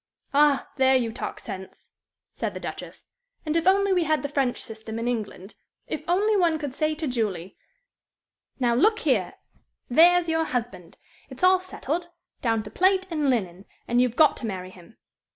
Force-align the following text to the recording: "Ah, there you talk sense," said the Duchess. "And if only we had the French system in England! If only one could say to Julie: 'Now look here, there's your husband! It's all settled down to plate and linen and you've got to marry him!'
"Ah, 0.33 0.67
there 0.77 0.95
you 0.95 1.13
talk 1.13 1.39
sense," 1.39 1.93
said 2.33 2.55
the 2.55 2.59
Duchess. 2.59 3.07
"And 3.45 3.55
if 3.55 3.67
only 3.67 3.93
we 3.93 4.05
had 4.05 4.23
the 4.23 4.29
French 4.29 4.59
system 4.59 4.97
in 4.97 5.07
England! 5.07 5.53
If 5.85 6.03
only 6.07 6.35
one 6.35 6.57
could 6.57 6.73
say 6.73 6.95
to 6.95 7.07
Julie: 7.07 7.55
'Now 8.59 8.73
look 8.73 8.97
here, 9.01 9.35
there's 9.91 10.27
your 10.27 10.45
husband! 10.45 10.97
It's 11.29 11.43
all 11.43 11.59
settled 11.59 12.09
down 12.41 12.63
to 12.63 12.71
plate 12.71 13.05
and 13.11 13.29
linen 13.29 13.65
and 13.87 14.01
you've 14.01 14.15
got 14.15 14.35
to 14.37 14.47
marry 14.47 14.71
him!' 14.71 14.97